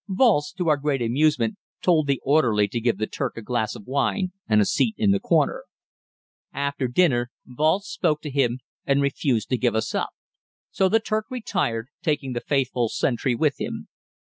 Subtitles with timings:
[0.09, 3.85] Walz, to our great amusement, told the orderly to give the Turk a glass of
[3.85, 5.63] wine and a seat in the corner.
[6.51, 10.09] After dinner Walz spoke to him and refused to give us up;
[10.71, 13.89] so the Turk retired, taking the faithful sentry with him.